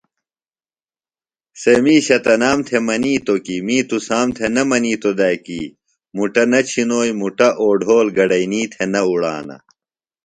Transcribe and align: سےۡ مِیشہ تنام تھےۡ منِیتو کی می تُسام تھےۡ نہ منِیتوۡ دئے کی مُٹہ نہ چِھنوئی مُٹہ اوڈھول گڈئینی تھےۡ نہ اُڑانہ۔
سےۡ 1.61 1.81
مِیشہ 1.83 2.17
تنام 2.25 2.59
تھےۡ 2.67 2.83
منِیتو 2.87 3.35
کی 3.45 3.55
می 3.65 3.77
تُسام 3.89 4.27
تھےۡ 4.35 4.51
نہ 4.55 4.61
منِیتوۡ 4.69 5.15
دئے 5.19 5.37
کی 5.45 5.61
مُٹہ 6.15 6.43
نہ 6.51 6.59
چِھنوئی 6.69 7.11
مُٹہ 7.21 7.49
اوڈھول 7.61 8.07
گڈئینی 8.17 8.61
تھےۡ 8.73 8.89
نہ 8.93 9.01
اُڑانہ۔ 9.09 9.57